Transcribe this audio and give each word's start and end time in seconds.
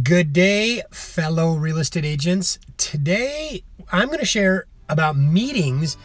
Good 0.00 0.32
day, 0.32 0.82
fellow 0.90 1.52
real 1.52 1.76
estate 1.76 2.06
agents. 2.06 2.58
Today, 2.78 3.62
I'm 3.90 4.06
going 4.06 4.20
to 4.20 4.24
share 4.24 4.64
about 4.88 5.18
meetings 5.18 5.98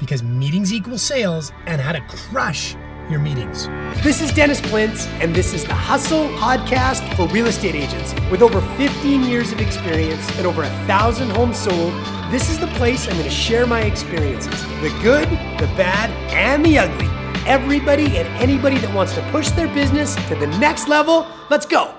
because 0.00 0.24
meetings 0.24 0.72
equal 0.72 0.98
sales 0.98 1.52
and 1.66 1.80
how 1.80 1.92
to 1.92 2.00
crush 2.08 2.74
your 3.08 3.20
meetings. 3.20 3.68
This 4.02 4.20
is 4.20 4.32
Dennis 4.32 4.60
Plintz, 4.60 5.06
and 5.22 5.36
this 5.36 5.54
is 5.54 5.64
the 5.64 5.72
Hustle 5.72 6.26
Podcast 6.30 7.14
for 7.14 7.28
real 7.28 7.46
estate 7.46 7.76
agents. 7.76 8.12
With 8.28 8.42
over 8.42 8.60
15 8.76 9.22
years 9.22 9.52
of 9.52 9.60
experience 9.60 10.28
and 10.36 10.44
over 10.44 10.64
a 10.64 10.70
thousand 10.88 11.30
homes 11.30 11.58
sold, 11.58 11.94
this 12.32 12.50
is 12.50 12.58
the 12.58 12.66
place 12.74 13.06
I'm 13.06 13.12
going 13.12 13.22
to 13.22 13.30
share 13.30 13.68
my 13.68 13.82
experiences 13.82 14.64
the 14.82 14.90
good, 15.00 15.28
the 15.60 15.72
bad, 15.76 16.10
and 16.32 16.66
the 16.66 16.76
ugly. 16.76 17.06
Everybody 17.46 18.18
and 18.18 18.26
anybody 18.42 18.78
that 18.78 18.92
wants 18.92 19.14
to 19.14 19.22
push 19.30 19.50
their 19.50 19.72
business 19.72 20.16
to 20.26 20.34
the 20.34 20.48
next 20.58 20.88
level, 20.88 21.24
let's 21.50 21.66
go. 21.66 21.97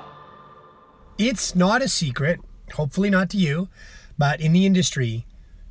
It's 1.20 1.54
not 1.54 1.82
a 1.82 1.90
secret, 1.90 2.40
hopefully 2.76 3.10
not 3.10 3.30
to 3.32 3.38
you, 3.38 3.68
but 4.18 4.40
in 4.40 4.54
the 4.54 4.66
industry, 4.66 5.26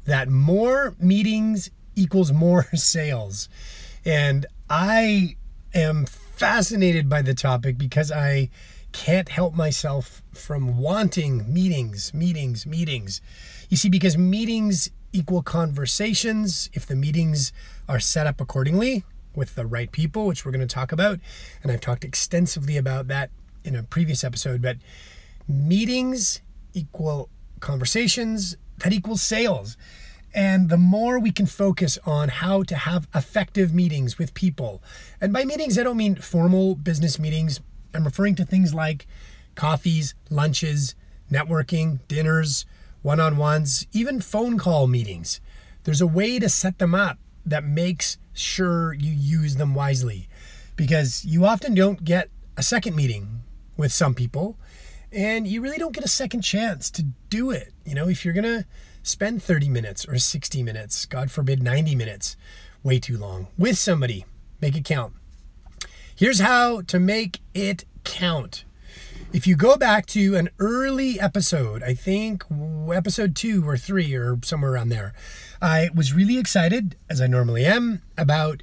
that 0.04 0.28
more 0.28 0.94
meetings 1.00 1.70
equals 1.96 2.30
more 2.32 2.64
sales. 2.74 3.48
And 4.04 4.44
I 4.68 5.36
am 5.72 6.04
fascinated 6.04 7.08
by 7.08 7.22
the 7.22 7.32
topic 7.32 7.78
because 7.78 8.12
I 8.12 8.50
can't 8.92 9.30
help 9.30 9.54
myself 9.54 10.22
from 10.34 10.76
wanting 10.76 11.50
meetings, 11.50 12.12
meetings, 12.12 12.66
meetings. 12.66 13.22
You 13.70 13.78
see, 13.78 13.88
because 13.88 14.18
meetings 14.18 14.90
equal 15.14 15.42
conversations, 15.42 16.68
if 16.74 16.84
the 16.84 16.94
meetings 16.94 17.54
are 17.88 18.00
set 18.00 18.26
up 18.26 18.38
accordingly 18.38 19.02
with 19.34 19.54
the 19.54 19.64
right 19.64 19.90
people, 19.92 20.26
which 20.26 20.44
we're 20.44 20.52
going 20.52 20.66
to 20.66 20.74
talk 20.74 20.92
about. 20.92 21.20
And 21.62 21.72
I've 21.72 21.80
talked 21.80 22.04
extensively 22.04 22.76
about 22.76 23.08
that 23.08 23.30
in 23.64 23.74
a 23.74 23.82
previous 23.82 24.22
episode, 24.24 24.60
but 24.60 24.76
meetings 25.48 26.40
equal 26.74 27.30
conversations 27.60 28.56
that 28.78 28.92
equals 28.92 29.22
sales. 29.22 29.76
And 30.34 30.68
the 30.68 30.76
more 30.76 31.18
we 31.18 31.32
can 31.32 31.46
focus 31.46 31.98
on 32.04 32.28
how 32.28 32.62
to 32.64 32.76
have 32.76 33.08
effective 33.14 33.74
meetings 33.74 34.18
with 34.18 34.34
people, 34.34 34.82
and 35.20 35.32
by 35.32 35.44
meetings, 35.44 35.78
I 35.78 35.82
don't 35.82 35.96
mean 35.96 36.16
formal 36.16 36.74
business 36.74 37.18
meetings, 37.18 37.60
I'm 37.94 38.04
referring 38.04 38.34
to 38.36 38.44
things 38.44 38.74
like 38.74 39.06
coffees, 39.54 40.14
lunches, 40.30 40.94
networking, 41.32 42.00
dinners, 42.08 42.66
one 43.02 43.20
on 43.20 43.36
ones, 43.36 43.86
even 43.92 44.20
phone 44.20 44.58
call 44.58 44.86
meetings. 44.86 45.40
There's 45.84 46.02
a 46.02 46.06
way 46.06 46.38
to 46.38 46.48
set 46.48 46.78
them 46.78 46.94
up 46.94 47.18
that 47.46 47.64
makes 47.64 48.18
sure 48.34 48.92
you 48.92 49.10
use 49.10 49.56
them 49.56 49.74
wisely 49.74 50.28
because 50.76 51.24
you 51.24 51.44
often 51.44 51.74
don't 51.74 52.04
get 52.04 52.28
a 52.56 52.62
second 52.62 52.94
meeting 52.94 53.42
with 53.76 53.92
some 53.92 54.14
people 54.14 54.58
and 55.12 55.46
you 55.46 55.60
really 55.60 55.78
don't 55.78 55.94
get 55.94 56.04
a 56.04 56.08
second 56.08 56.42
chance 56.42 56.90
to 56.92 57.02
do 57.30 57.50
it. 57.50 57.72
You 57.84 57.94
know, 57.94 58.08
if 58.08 58.24
you're 58.24 58.34
going 58.34 58.44
to 58.44 58.66
spend 59.02 59.42
30 59.42 59.68
minutes 59.68 60.06
or 60.06 60.18
60 60.18 60.62
minutes, 60.62 61.06
God 61.06 61.30
forbid 61.30 61.62
90 61.62 61.94
minutes, 61.94 62.36
way 62.82 62.98
too 62.98 63.16
long, 63.16 63.48
with 63.56 63.78
somebody, 63.78 64.24
make 64.60 64.76
it 64.76 64.84
count. 64.84 65.14
Here's 66.14 66.40
how 66.40 66.82
to 66.82 66.98
make 66.98 67.40
it 67.54 67.84
count. 68.04 68.64
If 69.32 69.46
you 69.46 69.56
go 69.56 69.76
back 69.76 70.06
to 70.06 70.36
an 70.36 70.48
early 70.58 71.20
episode, 71.20 71.82
I 71.82 71.94
think 71.94 72.44
episode 72.92 73.36
two 73.36 73.68
or 73.68 73.76
three 73.76 74.14
or 74.14 74.38
somewhere 74.42 74.72
around 74.72 74.88
there, 74.88 75.12
I 75.60 75.90
was 75.94 76.14
really 76.14 76.38
excited, 76.38 76.96
as 77.10 77.20
I 77.20 77.26
normally 77.26 77.64
am, 77.64 78.02
about 78.16 78.62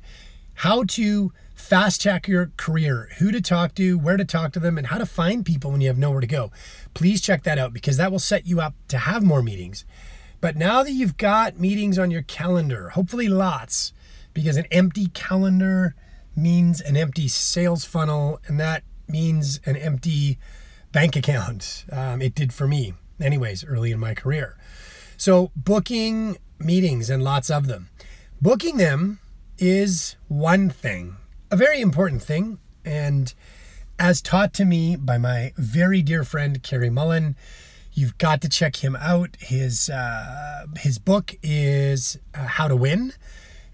how 0.55 0.83
to 0.85 1.31
fast 1.66 1.99
track 1.99 2.27
your 2.27 2.52
career, 2.58 3.09
who 3.17 3.31
to 3.31 3.41
talk 3.41 3.73
to, 3.73 3.97
where 3.97 4.17
to 4.17 4.23
talk 4.23 4.52
to 4.53 4.59
them, 4.59 4.77
and 4.77 4.88
how 4.88 4.99
to 4.99 5.05
find 5.05 5.44
people 5.44 5.72
when 5.72 5.81
you 5.81 5.88
have 5.88 5.97
nowhere 5.97 6.22
to 6.22 6.27
go. 6.27 6.52
Please 6.94 7.22
check 7.22 7.41
that 7.41 7.57
out 7.57 7.73
because 7.73 7.97
that 7.97 8.11
will 8.11 8.19
set 8.19 8.45
you 8.45 8.61
up 8.61 8.75
to 8.88 8.99
have 8.99 9.23
more 9.23 9.41
meetings. 9.41 9.83
But 10.41 10.55
now 10.55 10.83
that 10.83 10.91
you've 10.91 11.17
got 11.17 11.59
meetings 11.59 11.97
on 11.97 12.11
your 12.11 12.22
calendar, 12.22 12.89
hopefully 12.89 13.27
lots, 13.27 13.94
because 14.31 14.57
an 14.57 14.67
empty 14.69 15.07
calendar 15.07 15.95
means 16.35 16.81
an 16.81 16.95
empty 16.95 17.28
sales 17.28 17.84
funnel, 17.84 18.40
and 18.45 18.59
that 18.59 18.84
means 19.07 19.59
an 19.66 19.75
empty 19.75 20.38
bank 20.91 21.16
account. 21.16 21.85
Um, 21.91 22.22
it 22.22 22.35
did 22.35 22.53
for 22.53 22.67
me, 22.67 22.94
anyways, 23.19 23.66
early 23.66 23.91
in 23.91 24.00
my 24.00 24.13
career. 24.13 24.56
So, 25.17 25.51
booking 25.56 26.38
meetings 26.59 27.09
and 27.09 27.23
lots 27.23 27.50
of 27.50 27.66
them. 27.66 27.90
Booking 28.40 28.78
them 28.78 29.17
is 29.57 30.16
one 30.28 30.69
thing 30.69 31.17
a 31.51 31.56
very 31.56 31.81
important 31.81 32.22
thing. 32.22 32.59
And 32.83 33.33
as 33.97 34.22
taught 34.22 34.53
to 34.56 34.66
me 34.66 34.95
by 34.95 35.17
my 35.17 35.53
very 35.57 36.01
dear 36.01 36.23
friend 36.23 36.61
Kerry 36.61 36.89
Mullen, 36.89 37.35
you've 37.94 38.17
got 38.17 38.41
to 38.41 38.50
check 38.50 38.83
him 38.83 38.95
out. 38.95 39.38
His 39.39 39.89
uh, 39.89 40.66
his 40.78 41.00
book 41.00 41.35
is 41.41 42.19
uh, 42.34 42.45
How 42.45 42.67
to 42.67 42.75
Win, 42.75 43.13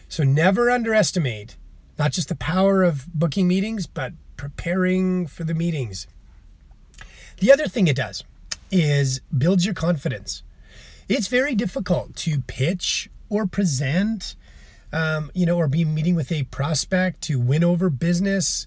So 0.08 0.24
never 0.24 0.70
underestimate 0.70 1.58
not 1.98 2.12
just 2.12 2.30
the 2.30 2.34
power 2.34 2.82
of 2.82 3.06
booking 3.12 3.46
meetings, 3.46 3.86
but 3.86 4.14
preparing 4.40 5.26
for 5.26 5.44
the 5.44 5.52
meetings. 5.52 6.06
The 7.40 7.52
other 7.52 7.68
thing 7.68 7.88
it 7.88 7.96
does 7.96 8.24
is 8.70 9.20
builds 9.36 9.66
your 9.66 9.74
confidence. 9.74 10.42
It's 11.10 11.26
very 11.26 11.54
difficult 11.54 12.16
to 12.24 12.40
pitch 12.46 13.10
or 13.28 13.44
present, 13.44 14.36
um, 14.94 15.30
you 15.34 15.44
know, 15.44 15.58
or 15.58 15.68
be 15.68 15.84
meeting 15.84 16.14
with 16.14 16.32
a 16.32 16.44
prospect 16.44 17.20
to 17.24 17.38
win 17.38 17.62
over 17.62 17.90
business 17.90 18.66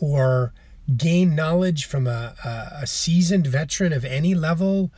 or 0.00 0.52
gain 0.96 1.36
knowledge 1.36 1.84
from 1.84 2.08
a, 2.08 2.34
a, 2.44 2.82
a 2.82 2.86
seasoned 2.88 3.46
veteran 3.46 3.92
of 3.92 4.04
any 4.04 4.34
level, 4.34 4.90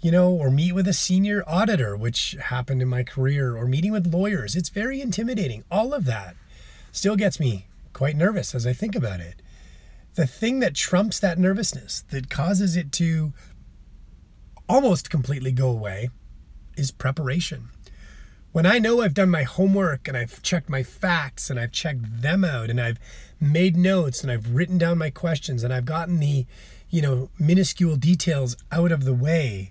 you 0.00 0.10
know, 0.10 0.30
or 0.30 0.50
meet 0.50 0.72
with 0.72 0.88
a 0.88 0.94
senior 0.94 1.44
auditor, 1.46 1.94
which 1.94 2.38
happened 2.44 2.80
in 2.80 2.88
my 2.88 3.02
career, 3.02 3.54
or 3.54 3.66
meeting 3.66 3.92
with 3.92 4.06
lawyers. 4.14 4.56
It's 4.56 4.70
very 4.70 5.02
intimidating. 5.02 5.62
All 5.70 5.92
of 5.92 6.06
that 6.06 6.36
still 6.90 7.16
gets 7.16 7.38
me 7.38 7.66
quite 7.92 8.16
nervous 8.16 8.54
as 8.54 8.66
I 8.66 8.72
think 8.72 8.96
about 8.96 9.20
it 9.20 9.42
the 10.18 10.26
thing 10.26 10.58
that 10.58 10.74
trumps 10.74 11.20
that 11.20 11.38
nervousness, 11.38 12.02
that 12.10 12.28
causes 12.28 12.76
it 12.76 12.90
to 12.90 13.32
almost 14.68 15.10
completely 15.10 15.52
go 15.52 15.70
away, 15.70 16.10
is 16.76 16.90
preparation. 16.90 17.68
When 18.50 18.66
I 18.66 18.80
know 18.80 19.00
I've 19.00 19.14
done 19.14 19.30
my 19.30 19.44
homework 19.44 20.08
and 20.08 20.16
I've 20.16 20.42
checked 20.42 20.68
my 20.68 20.82
facts 20.82 21.50
and 21.50 21.60
I've 21.60 21.70
checked 21.70 22.20
them 22.20 22.44
out 22.44 22.68
and 22.68 22.80
I've 22.80 22.98
made 23.40 23.76
notes 23.76 24.24
and 24.24 24.32
I've 24.32 24.56
written 24.56 24.76
down 24.76 24.98
my 24.98 25.10
questions 25.10 25.62
and 25.62 25.72
I've 25.72 25.84
gotten 25.84 26.18
the, 26.18 26.46
you 26.90 27.00
know, 27.00 27.30
minuscule 27.38 27.94
details 27.94 28.56
out 28.72 28.90
of 28.90 29.04
the 29.04 29.14
way, 29.14 29.70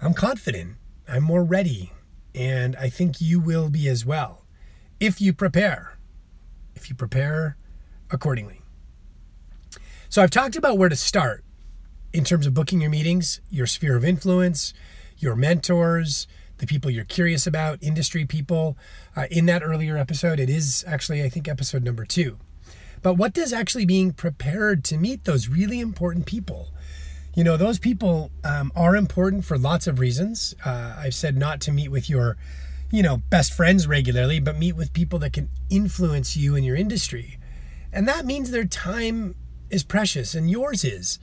I'm 0.00 0.14
confident. 0.14 0.76
I'm 1.08 1.24
more 1.24 1.42
ready. 1.42 1.90
And 2.32 2.76
I 2.76 2.88
think 2.88 3.20
you 3.20 3.40
will 3.40 3.70
be 3.70 3.88
as 3.88 4.06
well 4.06 4.44
if 5.00 5.20
you 5.20 5.32
prepare. 5.32 5.98
If 6.76 6.88
you 6.88 6.94
prepare 6.94 7.56
accordingly. 8.08 8.61
So 10.12 10.22
I've 10.22 10.28
talked 10.28 10.56
about 10.56 10.76
where 10.76 10.90
to 10.90 10.94
start 10.94 11.42
in 12.12 12.22
terms 12.22 12.46
of 12.46 12.52
booking 12.52 12.82
your 12.82 12.90
meetings, 12.90 13.40
your 13.48 13.66
sphere 13.66 13.96
of 13.96 14.04
influence, 14.04 14.74
your 15.16 15.34
mentors, 15.34 16.26
the 16.58 16.66
people 16.66 16.90
you're 16.90 17.06
curious 17.06 17.46
about, 17.46 17.78
industry 17.82 18.26
people. 18.26 18.76
Uh, 19.16 19.24
in 19.30 19.46
that 19.46 19.62
earlier 19.62 19.96
episode, 19.96 20.38
it 20.38 20.50
is 20.50 20.84
actually, 20.86 21.22
I 21.22 21.30
think, 21.30 21.48
episode 21.48 21.82
number 21.82 22.04
two. 22.04 22.36
But 23.00 23.14
what 23.14 23.32
does 23.32 23.54
actually 23.54 23.86
being 23.86 24.12
prepared 24.12 24.84
to 24.84 24.98
meet 24.98 25.24
those 25.24 25.48
really 25.48 25.80
important 25.80 26.26
people? 26.26 26.74
You 27.34 27.42
know, 27.42 27.56
those 27.56 27.78
people 27.78 28.30
um, 28.44 28.70
are 28.76 28.94
important 28.94 29.46
for 29.46 29.56
lots 29.56 29.86
of 29.86 29.98
reasons. 29.98 30.54
Uh, 30.62 30.94
I've 30.98 31.14
said 31.14 31.38
not 31.38 31.58
to 31.62 31.72
meet 31.72 31.88
with 31.88 32.10
your, 32.10 32.36
you 32.90 33.02
know, 33.02 33.16
best 33.30 33.54
friends 33.54 33.86
regularly, 33.86 34.40
but 34.40 34.58
meet 34.58 34.76
with 34.76 34.92
people 34.92 35.18
that 35.20 35.32
can 35.32 35.48
influence 35.70 36.36
you 36.36 36.54
in 36.54 36.64
your 36.64 36.76
industry. 36.76 37.38
And 37.94 38.06
that 38.08 38.26
means 38.26 38.50
their 38.50 38.66
time 38.66 39.36
is 39.72 39.82
precious 39.82 40.34
and 40.34 40.50
yours 40.50 40.84
is. 40.84 41.18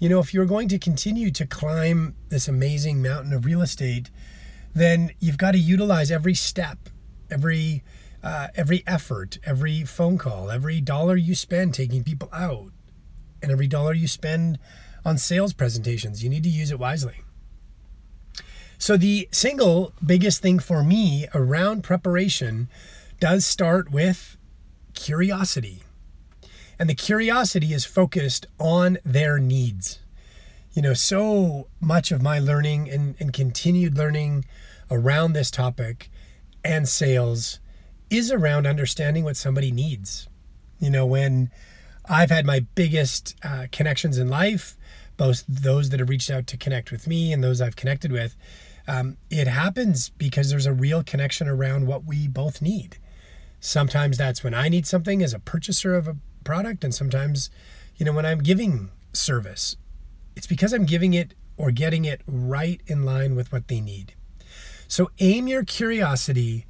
You 0.00 0.08
know, 0.08 0.18
if 0.18 0.34
you're 0.34 0.44
going 0.44 0.68
to 0.68 0.78
continue 0.78 1.30
to 1.30 1.46
climb 1.46 2.16
this 2.28 2.48
amazing 2.48 3.00
mountain 3.00 3.32
of 3.32 3.44
real 3.44 3.62
estate, 3.62 4.10
then 4.74 5.12
you've 5.20 5.38
got 5.38 5.52
to 5.52 5.58
utilize 5.58 6.10
every 6.10 6.34
step, 6.34 6.90
every 7.30 7.82
uh, 8.22 8.48
every 8.54 8.82
effort, 8.86 9.38
every 9.44 9.84
phone 9.84 10.16
call, 10.18 10.50
every 10.50 10.80
dollar 10.80 11.14
you 11.14 11.34
spend 11.34 11.74
taking 11.74 12.02
people 12.02 12.28
out, 12.32 12.72
and 13.42 13.52
every 13.52 13.66
dollar 13.66 13.92
you 13.92 14.08
spend 14.08 14.58
on 15.04 15.18
sales 15.18 15.52
presentations. 15.52 16.24
You 16.24 16.30
need 16.30 16.42
to 16.42 16.48
use 16.48 16.70
it 16.70 16.78
wisely. 16.78 17.20
So, 18.78 18.96
the 18.96 19.28
single 19.30 19.92
biggest 20.04 20.42
thing 20.42 20.58
for 20.58 20.82
me 20.82 21.28
around 21.34 21.84
preparation 21.84 22.68
does 23.20 23.46
start 23.46 23.90
with 23.90 24.36
curiosity. 24.94 25.83
And 26.78 26.88
the 26.88 26.94
curiosity 26.94 27.72
is 27.72 27.84
focused 27.84 28.46
on 28.58 28.98
their 29.04 29.38
needs. 29.38 30.00
You 30.72 30.82
know, 30.82 30.94
so 30.94 31.68
much 31.80 32.10
of 32.10 32.20
my 32.20 32.38
learning 32.38 32.90
and, 32.90 33.14
and 33.20 33.32
continued 33.32 33.96
learning 33.96 34.44
around 34.90 35.32
this 35.32 35.50
topic 35.50 36.10
and 36.64 36.88
sales 36.88 37.60
is 38.10 38.32
around 38.32 38.66
understanding 38.66 39.24
what 39.24 39.36
somebody 39.36 39.70
needs. 39.70 40.28
You 40.80 40.90
know, 40.90 41.06
when 41.06 41.50
I've 42.08 42.30
had 42.30 42.44
my 42.44 42.60
biggest 42.74 43.36
uh, 43.42 43.66
connections 43.70 44.18
in 44.18 44.28
life, 44.28 44.76
both 45.16 45.44
those 45.48 45.90
that 45.90 46.00
have 46.00 46.08
reached 46.08 46.30
out 46.30 46.46
to 46.48 46.56
connect 46.56 46.90
with 46.90 47.06
me 47.06 47.32
and 47.32 47.42
those 47.42 47.60
I've 47.60 47.76
connected 47.76 48.10
with, 48.10 48.36
um, 48.86 49.16
it 49.30 49.46
happens 49.46 50.10
because 50.10 50.50
there's 50.50 50.66
a 50.66 50.72
real 50.72 51.02
connection 51.02 51.48
around 51.48 51.86
what 51.86 52.04
we 52.04 52.28
both 52.28 52.60
need. 52.60 52.98
Sometimes 53.60 54.18
that's 54.18 54.44
when 54.44 54.52
I 54.52 54.68
need 54.68 54.86
something 54.86 55.22
as 55.22 55.32
a 55.32 55.38
purchaser 55.38 55.94
of 55.94 56.06
a 56.06 56.16
product, 56.44 56.84
and 56.84 56.94
sometimes, 56.94 57.50
you 57.96 58.04
know, 58.04 58.12
when 58.12 58.26
I'm 58.26 58.42
giving 58.42 58.90
service, 59.12 59.76
it's 60.36 60.46
because 60.46 60.72
I'm 60.72 60.84
giving 60.84 61.14
it 61.14 61.34
or 61.56 61.70
getting 61.70 62.04
it 62.04 62.22
right 62.26 62.80
in 62.86 63.04
line 63.04 63.34
with 63.34 63.52
what 63.52 63.68
they 63.68 63.80
need. 63.80 64.14
So 64.88 65.10
aim 65.18 65.48
your 65.48 65.64
curiosity 65.64 66.66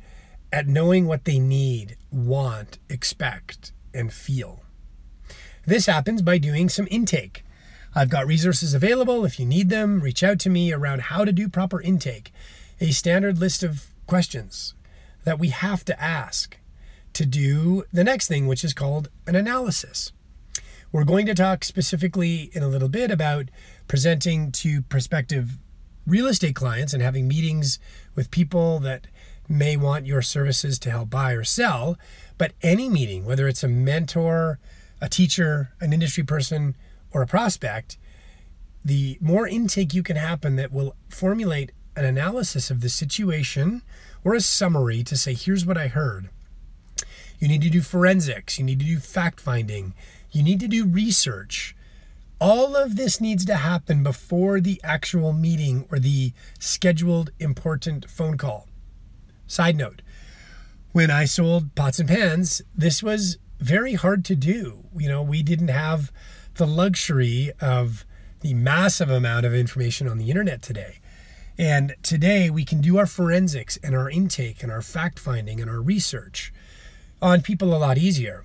at 0.52 0.66
knowing 0.68 1.06
what 1.06 1.24
they 1.24 1.38
need, 1.38 1.96
want, 2.10 2.78
expect, 2.88 3.72
and 3.92 4.12
feel. 4.12 4.62
This 5.66 5.86
happens 5.86 6.22
by 6.22 6.38
doing 6.38 6.68
some 6.68 6.86
intake. 6.90 7.44
I've 7.94 8.10
got 8.10 8.26
resources 8.26 8.74
available. 8.74 9.24
If 9.24 9.40
you 9.40 9.46
need 9.46 9.68
them, 9.68 10.00
reach 10.00 10.22
out 10.22 10.38
to 10.40 10.50
me 10.50 10.72
around 10.72 11.02
how 11.02 11.24
to 11.24 11.32
do 11.32 11.48
proper 11.48 11.80
intake, 11.80 12.32
a 12.80 12.90
standard 12.90 13.38
list 13.38 13.62
of 13.62 13.86
questions 14.06 14.74
that 15.24 15.38
we 15.38 15.48
have 15.48 15.84
to 15.86 16.00
ask 16.02 16.58
to 17.14 17.26
do 17.26 17.84
the 17.92 18.04
next 18.04 18.28
thing, 18.28 18.46
which 18.46 18.64
is 18.64 18.74
called 18.74 19.08
an 19.26 19.34
analysis. 19.34 20.12
We're 20.92 21.04
going 21.04 21.26
to 21.26 21.34
talk 21.34 21.64
specifically 21.64 22.50
in 22.52 22.62
a 22.62 22.68
little 22.68 22.88
bit 22.88 23.10
about 23.10 23.46
presenting 23.88 24.52
to 24.52 24.82
prospective 24.82 25.58
real 26.06 26.26
estate 26.26 26.54
clients 26.54 26.92
and 26.92 27.02
having 27.02 27.26
meetings 27.26 27.78
with 28.14 28.30
people 28.30 28.78
that 28.80 29.06
may 29.48 29.76
want 29.76 30.06
your 30.06 30.22
services 30.22 30.78
to 30.78 30.90
help 30.90 31.10
buy 31.10 31.32
or 31.32 31.44
sell, 31.44 31.98
but 32.38 32.52
any 32.62 32.88
meeting, 32.88 33.24
whether 33.24 33.48
it's 33.48 33.64
a 33.64 33.68
mentor, 33.68 34.58
a 35.00 35.08
teacher, 35.08 35.70
an 35.80 35.92
industry 35.92 36.22
person, 36.22 36.76
or 37.12 37.22
a 37.22 37.26
prospect, 37.26 37.98
the 38.84 39.18
more 39.20 39.48
intake 39.48 39.94
you 39.94 40.02
can 40.02 40.16
happen 40.16 40.56
that 40.56 40.72
will 40.72 40.94
formulate 41.08 41.72
an 41.96 42.04
analysis 42.04 42.70
of 42.70 42.80
the 42.80 42.88
situation 42.88 43.82
or 44.24 44.34
a 44.34 44.40
summary 44.40 45.02
to 45.04 45.16
say, 45.16 45.34
here's 45.34 45.64
what 45.64 45.78
I 45.78 45.88
heard. 45.88 46.28
You 47.38 47.48
need 47.48 47.62
to 47.62 47.70
do 47.70 47.82
forensics, 47.82 48.58
you 48.58 48.64
need 48.64 48.78
to 48.80 48.86
do 48.86 48.98
fact 48.98 49.40
finding, 49.40 49.94
you 50.30 50.42
need 50.42 50.60
to 50.60 50.68
do 50.68 50.86
research. 50.86 51.76
All 52.40 52.76
of 52.76 52.96
this 52.96 53.20
needs 53.20 53.44
to 53.46 53.56
happen 53.56 54.02
before 54.02 54.60
the 54.60 54.80
actual 54.82 55.32
meeting 55.32 55.86
or 55.90 55.98
the 55.98 56.32
scheduled 56.58 57.30
important 57.38 58.10
phone 58.10 58.36
call. 58.36 58.68
Side 59.46 59.76
note 59.76 60.02
when 60.92 61.10
I 61.10 61.24
sold 61.24 61.74
pots 61.74 61.98
and 61.98 62.08
pans, 62.08 62.62
this 62.74 63.02
was 63.02 63.38
very 63.58 63.94
hard 63.94 64.24
to 64.26 64.36
do. 64.36 64.84
You 64.96 65.08
know, 65.08 65.22
we 65.22 65.42
didn't 65.42 65.68
have 65.68 66.12
the 66.54 66.66
luxury 66.66 67.50
of 67.60 68.04
the 68.40 68.54
massive 68.54 69.10
amount 69.10 69.46
of 69.46 69.54
information 69.54 70.06
on 70.06 70.18
the 70.18 70.30
internet 70.30 70.62
today. 70.62 71.00
And 71.58 71.94
today 72.02 72.50
we 72.50 72.64
can 72.64 72.80
do 72.80 72.98
our 72.98 73.06
forensics 73.06 73.76
and 73.82 73.94
our 73.94 74.10
intake 74.10 74.62
and 74.62 74.70
our 74.70 74.82
fact 74.82 75.18
finding 75.18 75.60
and 75.60 75.70
our 75.70 75.80
research 75.80 76.52
on 77.24 77.40
people 77.40 77.74
a 77.74 77.78
lot 77.78 77.96
easier. 77.96 78.44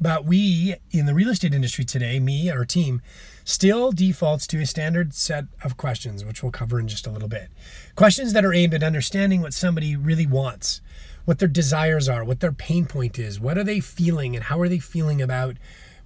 But 0.00 0.24
we 0.24 0.74
in 0.90 1.06
the 1.06 1.14
real 1.14 1.28
estate 1.28 1.54
industry 1.54 1.84
today, 1.84 2.18
me, 2.18 2.50
our 2.50 2.64
team, 2.64 3.00
still 3.44 3.92
defaults 3.92 4.48
to 4.48 4.60
a 4.60 4.66
standard 4.66 5.14
set 5.14 5.44
of 5.62 5.76
questions, 5.76 6.24
which 6.24 6.42
we'll 6.42 6.50
cover 6.50 6.80
in 6.80 6.88
just 6.88 7.06
a 7.06 7.10
little 7.10 7.28
bit. 7.28 7.50
Questions 7.94 8.32
that 8.32 8.44
are 8.44 8.52
aimed 8.52 8.74
at 8.74 8.82
understanding 8.82 9.40
what 9.40 9.54
somebody 9.54 9.94
really 9.94 10.26
wants, 10.26 10.80
what 11.26 11.38
their 11.38 11.46
desires 11.46 12.08
are, 12.08 12.24
what 12.24 12.40
their 12.40 12.50
pain 12.50 12.86
point 12.86 13.20
is, 13.20 13.38
what 13.38 13.56
are 13.56 13.62
they 13.62 13.78
feeling, 13.78 14.34
and 14.34 14.46
how 14.46 14.60
are 14.60 14.68
they 14.68 14.80
feeling 14.80 15.22
about 15.22 15.56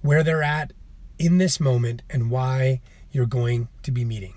where 0.01 0.21
they're 0.21 0.43
at 0.43 0.73
in 1.17 1.39
this 1.39 1.59
moment 1.59 2.03
and 2.11 2.29
why 2.29 2.79
you're 3.11 3.25
going 3.25 3.69
to 3.81 3.89
be 3.89 4.05
meeting. 4.05 4.35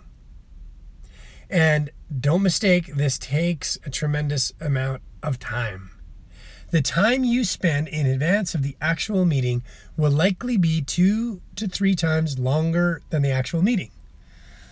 And 1.50 1.90
don't 2.18 2.42
mistake, 2.42 2.94
this 2.94 3.18
takes 3.18 3.76
a 3.84 3.90
tremendous 3.90 4.54
amount 4.62 5.02
of 5.22 5.38
time. 5.38 5.90
The 6.70 6.82
time 6.82 7.24
you 7.24 7.42
spend 7.42 7.88
in 7.88 8.06
advance 8.06 8.54
of 8.54 8.62
the 8.62 8.76
actual 8.80 9.24
meeting 9.24 9.62
will 9.96 10.12
likely 10.12 10.56
be 10.56 10.80
two 10.80 11.40
to 11.56 11.66
three 11.66 11.96
times 11.96 12.38
longer 12.38 13.02
than 13.10 13.22
the 13.22 13.30
actual 13.30 13.60
meeting. 13.60 13.90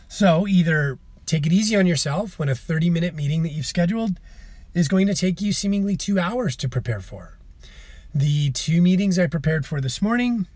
So 0.09 0.47
either 0.47 0.99
take 1.27 1.45
it 1.45 1.53
easy 1.53 1.75
on 1.75 1.87
yourself 1.87 2.39
when 2.39 2.49
a 2.49 2.55
30 2.55 2.89
minute 2.89 3.15
meeting 3.17 3.43
that 3.43 3.53
you've 3.53 3.67
scheduled 3.67 4.21
is 4.75 4.87
going 4.87 5.09
to 5.09 5.15
take 5.15 5.41
you 5.41 5.53
seemingly 5.53 5.97
two 5.97 6.21
hours 6.21 6.55
to 6.57 6.69
prepare 6.69 7.01
for. 7.01 7.37
The 8.15 8.53
two 8.53 8.81
meetings 8.81 9.19
I 9.19 9.27
prepared 9.27 9.67
for 9.67 9.81
this 9.81 10.01
morning, 10.01 10.47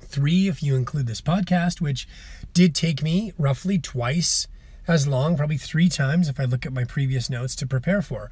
three 0.00 0.48
if 0.48 0.64
you 0.64 0.74
include 0.74 1.06
this 1.06 1.20
podcast, 1.20 1.80
which 1.80 2.08
did 2.52 2.74
take 2.74 3.04
me 3.04 3.32
roughly 3.38 3.78
twice 3.78 4.48
as 4.86 5.06
long, 5.06 5.36
probably 5.36 5.56
three 5.56 5.88
times 5.88 6.28
if 6.28 6.40
I 6.40 6.44
look 6.44 6.66
at 6.66 6.72
my 6.72 6.84
previous 6.84 7.30
notes 7.30 7.54
to 7.56 7.66
prepare 7.66 8.02
for. 8.02 8.30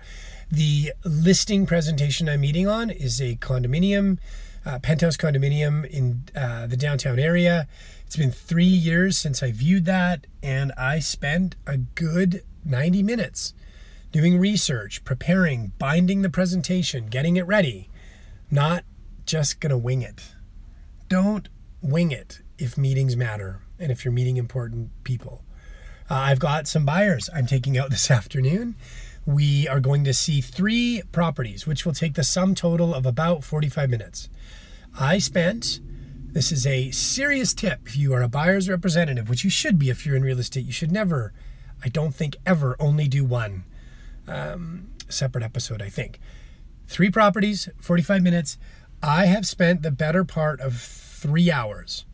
The 0.50 0.92
listing 1.04 1.66
presentation 1.66 2.28
I'm 2.28 2.40
meeting 2.40 2.66
on 2.66 2.90
is 2.90 3.20
a 3.20 3.36
condominium, 3.36 4.18
uh, 4.66 4.78
penthouse 4.80 5.16
condominium 5.16 5.86
in 5.86 6.24
uh, 6.36 6.66
the 6.66 6.76
downtown 6.76 7.18
area. 7.18 7.68
It's 8.04 8.16
been 8.16 8.32
three 8.32 8.64
years 8.64 9.16
since 9.16 9.42
I 9.42 9.52
viewed 9.52 9.84
that, 9.84 10.26
and 10.42 10.72
I 10.76 10.98
spent 10.98 11.54
a 11.66 11.76
good 11.76 12.42
90 12.64 13.02
minutes 13.02 13.54
doing 14.12 14.38
research, 14.38 15.04
preparing, 15.04 15.72
binding 15.78 16.22
the 16.22 16.30
presentation, 16.30 17.06
getting 17.06 17.36
it 17.36 17.46
ready. 17.46 17.88
Not 18.50 18.84
just 19.24 19.60
gonna 19.60 19.78
wing 19.78 20.02
it. 20.02 20.34
Don't 21.08 21.48
wing 21.80 22.10
it 22.10 22.42
if 22.58 22.76
meetings 22.76 23.16
matter 23.16 23.60
and 23.78 23.92
if 23.92 24.04
you're 24.04 24.12
meeting 24.12 24.36
important 24.36 24.90
people. 25.04 25.44
Uh, 26.10 26.14
I've 26.14 26.40
got 26.40 26.66
some 26.66 26.84
buyers 26.84 27.30
I'm 27.32 27.46
taking 27.46 27.78
out 27.78 27.90
this 27.90 28.10
afternoon. 28.10 28.74
We 29.24 29.68
are 29.68 29.78
going 29.78 30.02
to 30.04 30.12
see 30.12 30.40
three 30.40 31.02
properties, 31.12 31.66
which 31.66 31.86
will 31.86 31.92
take 31.92 32.14
the 32.14 32.24
sum 32.24 32.54
total 32.54 32.92
of 32.92 33.06
about 33.06 33.44
45 33.44 33.88
minutes. 33.88 34.28
I 34.98 35.18
spent, 35.18 35.78
this 36.32 36.50
is 36.50 36.66
a 36.66 36.90
serious 36.90 37.54
tip 37.54 37.80
if 37.86 37.96
you 37.96 38.12
are 38.12 38.22
a 38.22 38.28
buyer's 38.28 38.68
representative, 38.68 39.28
which 39.28 39.44
you 39.44 39.50
should 39.50 39.78
be 39.78 39.88
if 39.88 40.04
you're 40.04 40.16
in 40.16 40.22
real 40.22 40.40
estate. 40.40 40.66
You 40.66 40.72
should 40.72 40.90
never, 40.90 41.32
I 41.84 41.88
don't 41.88 42.14
think 42.14 42.36
ever, 42.44 42.76
only 42.80 43.06
do 43.06 43.24
one. 43.24 43.64
Um, 44.26 44.88
separate 45.08 45.44
episode, 45.44 45.80
I 45.80 45.90
think. 45.90 46.18
Three 46.88 47.10
properties, 47.10 47.68
45 47.78 48.22
minutes. 48.22 48.58
I 49.00 49.26
have 49.26 49.46
spent 49.46 49.82
the 49.82 49.92
better 49.92 50.24
part 50.24 50.60
of 50.60 50.80
three 50.80 51.52
hours, 51.52 52.04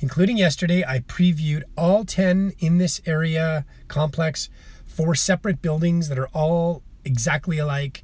including 0.00 0.36
yesterday. 0.36 0.84
I 0.84 1.00
previewed 1.00 1.62
all 1.76 2.04
10 2.04 2.54
in 2.58 2.78
this 2.78 3.00
area 3.06 3.64
complex, 3.88 4.50
four 4.86 5.14
separate 5.14 5.62
buildings 5.62 6.08
that 6.08 6.18
are 6.18 6.28
all 6.28 6.82
exactly 7.04 7.58
alike 7.58 8.02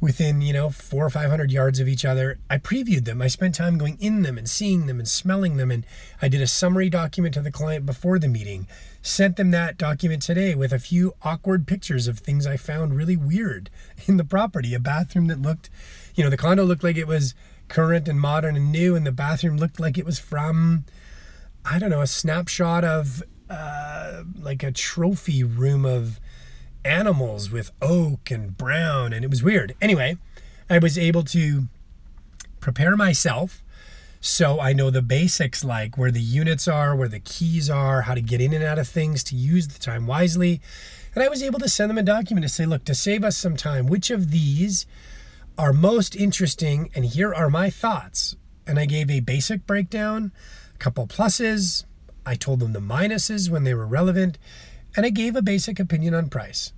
within 0.00 0.40
you 0.40 0.52
know 0.52 0.70
four 0.70 1.04
or 1.04 1.10
five 1.10 1.28
hundred 1.28 1.52
yards 1.52 1.78
of 1.78 1.86
each 1.86 2.04
other. 2.04 2.38
I 2.48 2.58
previewed 2.58 3.04
them. 3.04 3.20
I 3.20 3.26
spent 3.26 3.54
time 3.54 3.76
going 3.78 3.98
in 4.00 4.22
them 4.22 4.38
and 4.38 4.48
seeing 4.48 4.86
them 4.86 4.98
and 4.98 5.06
smelling 5.06 5.56
them 5.56 5.70
and 5.70 5.84
i 6.22 6.28
did 6.28 6.40
a 6.40 6.46
summary 6.46 6.88
document 6.88 7.34
to 7.34 7.42
the 7.42 7.50
client 7.50 7.84
before 7.84 8.18
the 8.18 8.28
meeting. 8.28 8.66
Sent 9.02 9.36
them 9.36 9.50
that 9.50 9.76
document 9.76 10.22
today 10.22 10.54
with 10.54 10.72
a 10.72 10.78
few 10.78 11.14
awkward 11.22 11.66
pictures 11.66 12.08
of 12.08 12.18
things 12.18 12.46
i 12.46 12.56
found 12.56 12.96
really 12.96 13.16
weird 13.16 13.70
in 14.06 14.16
the 14.16 14.24
property. 14.24 14.74
A 14.74 14.80
bathroom 14.80 15.26
that 15.26 15.42
looked 15.42 15.68
you 16.14 16.24
know 16.24 16.30
the 16.30 16.36
condo 16.36 16.64
looked 16.64 16.84
like 16.84 16.96
it 16.96 17.06
was 17.06 17.34
current 17.68 18.08
and 18.08 18.20
modern 18.20 18.56
and 18.56 18.72
new 18.72 18.96
and 18.96 19.06
the 19.06 19.12
bathroom 19.12 19.56
looked 19.56 19.78
like 19.78 19.98
it 19.98 20.06
was 20.06 20.18
from 20.18 20.84
i 21.64 21.78
don't 21.78 21.90
know 21.90 22.00
a 22.00 22.06
snapshot 22.06 22.84
of 22.84 23.22
uh, 23.48 24.22
like 24.40 24.62
a 24.62 24.70
trophy 24.70 25.42
room 25.42 25.84
of 25.84 26.20
animals 26.84 27.50
with 27.50 27.70
oak 27.82 28.30
and 28.30 28.56
brown, 28.56 29.12
and 29.12 29.24
it 29.24 29.30
was 29.30 29.42
weird. 29.42 29.74
Anyway, 29.80 30.16
I 30.68 30.78
was 30.78 30.96
able 30.96 31.24
to 31.24 31.64
prepare 32.60 32.96
myself 32.96 33.62
so 34.20 34.60
I 34.60 34.74
know 34.74 34.90
the 34.90 35.00
basics 35.00 35.64
like 35.64 35.96
where 35.96 36.10
the 36.10 36.20
units 36.20 36.68
are, 36.68 36.94
where 36.94 37.08
the 37.08 37.20
keys 37.20 37.70
are, 37.70 38.02
how 38.02 38.14
to 38.14 38.20
get 38.20 38.40
in 38.40 38.52
and 38.52 38.62
out 38.62 38.78
of 38.78 38.86
things, 38.86 39.24
to 39.24 39.36
use 39.36 39.68
the 39.68 39.78
time 39.78 40.06
wisely. 40.06 40.60
And 41.14 41.24
I 41.24 41.28
was 41.28 41.42
able 41.42 41.58
to 41.60 41.68
send 41.70 41.88
them 41.88 41.98
a 41.98 42.02
document 42.02 42.44
to 42.44 42.48
say, 42.48 42.66
look, 42.66 42.84
to 42.84 42.94
save 42.94 43.24
us 43.24 43.36
some 43.36 43.56
time, 43.56 43.86
which 43.86 44.10
of 44.10 44.30
these 44.30 44.84
are 45.56 45.72
most 45.72 46.14
interesting? 46.14 46.90
And 46.94 47.06
here 47.06 47.34
are 47.34 47.48
my 47.48 47.70
thoughts. 47.70 48.36
And 48.66 48.78
I 48.78 48.84
gave 48.84 49.10
a 49.10 49.20
basic 49.20 49.66
breakdown, 49.66 50.32
couple 50.80 51.06
pluses. 51.06 51.84
I 52.26 52.34
told 52.34 52.60
them 52.60 52.72
the 52.72 52.80
minuses 52.80 53.48
when 53.48 53.64
they 53.64 53.74
were 53.74 53.86
relevant 53.86 54.38
and 54.96 55.06
I 55.06 55.10
gave 55.10 55.36
a 55.36 55.42
basic 55.42 55.78
opinion 55.78 56.14
on 56.14 56.28
price. 56.28 56.72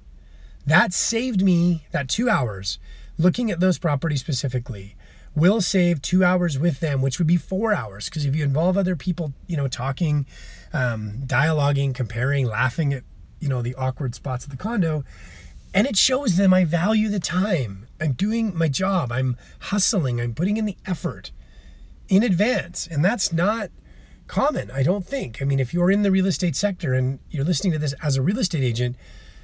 That 0.67 0.93
saved 0.93 1.43
me 1.43 1.87
that 1.93 2.09
two 2.09 2.29
hours 2.29 2.79
looking 3.19 3.51
at 3.51 3.61
those 3.61 3.79
properties 3.79 4.21
specifically 4.21 4.97
will 5.35 5.61
save 5.61 6.03
two 6.03 6.25
hours 6.25 6.59
with 6.59 6.81
them, 6.81 7.01
which 7.01 7.19
would 7.19 7.27
be 7.27 7.37
four 7.37 7.73
hours. 7.73 8.07
Because 8.07 8.27
if 8.27 8.37
you 8.37 8.45
involve 8.45 8.77
other 8.77 8.97
people, 8.97 9.33
you 9.47 9.57
know, 9.57 9.67
talking, 9.69 10.27
um, 10.73 11.23
dialoguing, 11.25 11.95
comparing, 11.95 12.47
laughing 12.47 12.93
at, 12.93 13.03
you 13.41 13.49
know, 13.49 13.63
the 13.63 13.75
awkward 13.75 14.15
spots 14.15 14.45
of 14.45 14.51
the 14.51 14.57
condo, 14.57 15.05
and 15.75 15.87
it 15.87 15.97
shows 15.97 16.37
them 16.37 16.53
I 16.53 16.65
value 16.65 17.09
the 17.09 17.19
time. 17.19 17.87
I'm 18.01 18.13
doing 18.13 18.57
my 18.57 18.69
job. 18.69 19.11
I'm 19.11 19.37
hustling. 19.59 20.21
I'm 20.21 20.35
putting 20.35 20.59
in 20.59 20.67
the 20.67 20.77
effort 20.85 21.33
in 22.09 22.23
advance. 22.23 22.87
And 22.87 23.03
that's 23.03 23.33
not 23.33 23.71
common, 24.27 24.71
I 24.71 24.83
don't 24.83 25.07
think. 25.07 25.41
I 25.41 25.45
mean, 25.45 25.61
if 25.61 25.75
you're 25.75 25.91
in 25.91 26.03
the 26.03 26.11
real 26.11 26.27
estate 26.27 26.57
sector 26.57 26.95
and 26.95 27.19
you're 27.31 27.45
listening 27.45 27.73
to 27.73 27.79
this 27.79 27.95
as 28.03 28.17
a 28.17 28.23
real 28.23 28.39
estate 28.39 28.63
agent, 28.63 28.97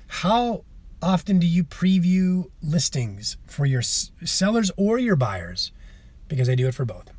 how 0.08 0.64
often 1.02 1.38
do 1.38 1.46
you 1.46 1.64
preview 1.64 2.50
listings 2.62 3.36
for 3.46 3.66
your 3.66 3.82
sellers 3.82 4.70
or 4.76 4.98
your 4.98 5.16
buyers? 5.16 5.72
Because 6.28 6.48
I 6.48 6.54
do 6.54 6.66
it 6.66 6.74
for 6.74 6.84
both. 6.84 7.10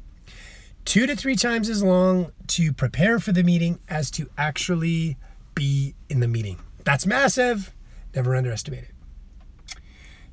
Two 0.86 1.06
to 1.06 1.16
three 1.16 1.36
times 1.36 1.70
as 1.70 1.84
long 1.84 2.32
to 2.48 2.74
prepare 2.74 3.20
for 3.20 3.32
the 3.32 3.44
meeting 3.44 3.80
as 3.88 4.10
to 4.12 4.30
actually 4.38 5.18
be 5.56 5.94
in 6.10 6.20
the 6.20 6.28
meeting. 6.28 6.60
That's 6.84 7.06
massive. 7.06 7.74
Never 8.16 8.36
underestimate 8.36 8.86
it. 8.86 9.80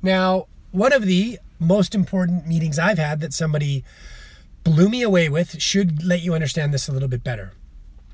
Now, 0.01 0.47
one 0.71 0.93
of 0.93 1.05
the 1.05 1.39
most 1.59 1.95
important 1.95 2.47
meetings 2.47 2.79
I've 2.79 2.97
had 2.97 3.19
that 3.21 3.33
somebody 3.33 3.83
blew 4.67 4.89
me 4.89 5.01
away 5.01 5.29
with 5.29 5.61
should 5.61 6.03
let 6.03 6.21
you 6.21 6.33
understand 6.33 6.73
this 6.73 6.89
a 6.89 6.91
little 6.91 7.07
bit 7.07 7.23
better. 7.23 7.53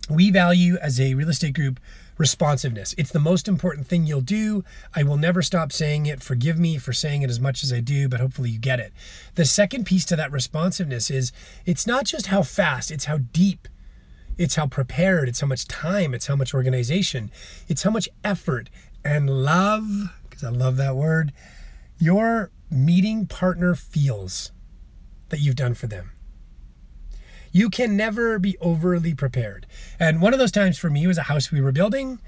We 0.08 0.30
value 0.30 0.78
as 0.78 1.02
a 1.02 1.16
real 1.16 1.30
estate 1.30 1.56
group 1.56 1.80
responsiveness. 2.16 2.94
It's 2.96 3.12
the 3.12 3.18
most 3.18 3.48
important 3.48 3.88
thing 3.88 4.06
you'll 4.06 4.22
do. 4.22 4.64
I 4.96 5.02
will 5.02 5.18
never 5.18 5.42
stop 5.42 5.72
saying 5.72 6.06
it. 6.06 6.22
Forgive 6.22 6.60
me 6.60 6.78
for 6.78 6.94
saying 6.94 7.24
it 7.24 7.32
as 7.32 7.40
much 7.40 7.64
as 7.64 7.74
I 7.74 7.80
do, 7.80 8.08
but 8.08 8.20
hopefully 8.20 8.52
you 8.52 8.60
get 8.60 8.80
it. 8.80 8.94
The 9.34 9.46
second 9.46 9.86
piece 9.88 10.06
to 10.06 10.16
that 10.16 10.32
responsiveness 10.32 11.10
is 11.10 11.32
it's 11.66 11.88
not 11.88 12.06
just 12.06 12.28
how 12.28 12.44
fast, 12.44 12.92
it's 12.92 13.06
how 13.06 13.18
deep. 13.18 13.68
It's 14.38 14.56
how 14.56 14.68
prepared, 14.68 15.30
it's 15.30 15.42
how 15.42 15.48
much 15.48 15.68
time, 15.68 16.14
it's 16.14 16.28
how 16.28 16.36
much 16.36 16.54
organization, 16.54 17.32
it's 17.68 17.82
how 17.82 17.90
much 17.90 18.08
effort 18.24 18.70
and 19.04 19.44
love, 19.44 20.14
because 20.30 20.44
I 20.44 20.50
love 20.50 20.78
that 20.78 20.96
word, 20.96 21.34
your 21.98 22.52
meeting 22.70 23.26
partner 23.26 23.74
feels 23.74 24.52
that 25.30 25.40
you've 25.40 25.56
done 25.56 25.74
for 25.74 25.88
them. 25.88 26.13
You 27.54 27.70
can 27.70 27.96
never 27.96 28.40
be 28.40 28.58
overly 28.60 29.14
prepared. 29.14 29.68
And 30.00 30.22
one 30.22 30.34
of 30.34 30.40
those 30.40 30.52
times 30.52 30.78
for 30.78 30.90
me 30.90 31.06
was 31.06 31.20
a 31.20 31.24
house 31.24 31.52
we 31.52 31.62
were 31.62 31.72
building. 31.72 32.20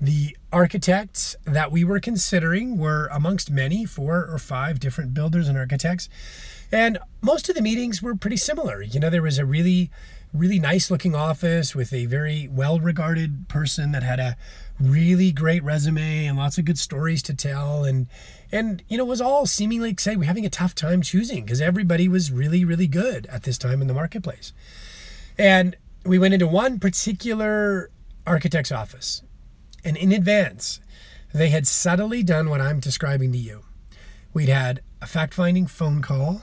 The 0.00 0.34
architects 0.50 1.36
that 1.44 1.70
we 1.70 1.84
were 1.84 2.00
considering 2.00 2.78
were 2.78 3.06
amongst 3.12 3.50
many, 3.50 3.84
four 3.84 4.26
or 4.26 4.38
five 4.38 4.80
different 4.80 5.12
builders 5.12 5.48
and 5.48 5.58
architects. 5.58 6.08
And 6.72 6.98
most 7.20 7.50
of 7.50 7.54
the 7.54 7.60
meetings 7.60 8.00
were 8.00 8.14
pretty 8.14 8.38
similar. 8.38 8.80
You 8.80 9.00
know, 9.00 9.10
there 9.10 9.20
was 9.20 9.38
a 9.38 9.44
really, 9.44 9.90
really 10.32 10.58
nice 10.58 10.90
looking 10.90 11.14
office 11.14 11.74
with 11.74 11.92
a 11.92 12.06
very 12.06 12.48
well 12.48 12.78
regarded 12.78 13.48
person 13.48 13.92
that 13.92 14.02
had 14.02 14.20
a 14.20 14.36
really 14.78 15.32
great 15.32 15.62
resume 15.62 16.26
and 16.26 16.38
lots 16.38 16.56
of 16.56 16.64
good 16.64 16.78
stories 16.78 17.22
to 17.22 17.34
tell. 17.34 17.84
And, 17.84 18.06
and 18.52 18.82
you 18.88 18.96
know, 18.96 19.04
was 19.04 19.20
all 19.20 19.46
seemingly 19.46 19.94
say 19.98 20.16
we're 20.16 20.24
having 20.24 20.46
a 20.46 20.50
tough 20.50 20.74
time 20.74 21.02
choosing 21.02 21.44
because 21.44 21.60
everybody 21.60 22.08
was 22.08 22.30
really, 22.30 22.64
really 22.64 22.86
good 22.86 23.26
at 23.26 23.42
this 23.42 23.58
time 23.58 23.82
in 23.82 23.88
the 23.88 23.94
marketplace. 23.94 24.52
And 25.36 25.76
we 26.04 26.18
went 26.18 26.34
into 26.34 26.46
one 26.46 26.78
particular 26.78 27.90
architect's 28.26 28.72
office, 28.72 29.22
and 29.84 29.96
in 29.96 30.12
advance, 30.12 30.80
they 31.32 31.50
had 31.50 31.66
subtly 31.66 32.22
done 32.22 32.50
what 32.50 32.60
I'm 32.60 32.80
describing 32.80 33.32
to 33.32 33.38
you. 33.38 33.62
We'd 34.32 34.48
had 34.48 34.80
a 35.02 35.06
fact 35.06 35.34
finding 35.34 35.66
phone 35.66 36.02
call, 36.02 36.42